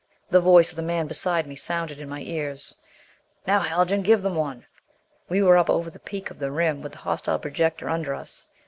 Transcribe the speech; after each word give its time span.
The 0.31 0.39
voice 0.41 0.71
of 0.71 0.77
the 0.77 0.81
man 0.81 1.05
beside 1.05 1.45
me 1.45 1.55
sounded 1.55 1.99
in 1.99 2.09
my 2.09 2.21
ears: 2.21 2.73
"Now, 3.45 3.59
Haljan, 3.59 4.01
give 4.01 4.23
them 4.23 4.33
one!" 4.33 4.65
We 5.29 5.43
were 5.43 5.57
up 5.57 5.69
over 5.69 5.91
the 5.91 5.99
peak 5.99 6.31
of 6.31 6.39
the 6.39 6.49
rim 6.49 6.81
with 6.81 6.93
the 6.93 6.97
hostile 6.97 7.37
projectors 7.37 7.87
under 7.89 8.15
us. 8.15 8.47